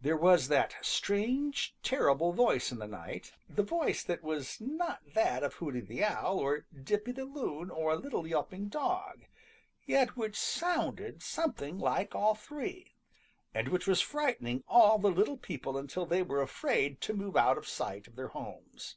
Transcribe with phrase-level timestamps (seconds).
[0.00, 5.42] There was that strange, terrible voice in the night, the voice that was not that
[5.42, 9.24] of Hooty the Owl or Dippy the Loon or a little yelping dog,
[9.84, 12.94] yet which sounded something like all three,
[13.52, 17.58] and which was frightening all the little people until they were afraid to move out
[17.58, 18.94] of sight of their homes.